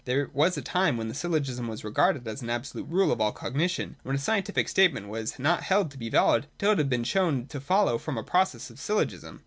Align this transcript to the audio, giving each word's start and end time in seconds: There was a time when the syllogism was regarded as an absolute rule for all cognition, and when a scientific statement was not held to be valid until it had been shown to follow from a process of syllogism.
There 0.05 0.31
was 0.33 0.57
a 0.57 0.63
time 0.63 0.97
when 0.97 1.09
the 1.09 1.13
syllogism 1.13 1.67
was 1.67 1.83
regarded 1.83 2.27
as 2.27 2.41
an 2.41 2.49
absolute 2.49 2.85
rule 2.89 3.15
for 3.15 3.21
all 3.21 3.31
cognition, 3.31 3.87
and 3.89 3.95
when 4.01 4.15
a 4.15 4.17
scientific 4.17 4.67
statement 4.67 5.09
was 5.09 5.37
not 5.37 5.61
held 5.61 5.91
to 5.91 5.97
be 5.99 6.09
valid 6.09 6.47
until 6.53 6.71
it 6.71 6.79
had 6.79 6.89
been 6.89 7.03
shown 7.03 7.45
to 7.49 7.61
follow 7.61 7.99
from 7.99 8.17
a 8.17 8.23
process 8.23 8.71
of 8.71 8.79
syllogism. 8.79 9.39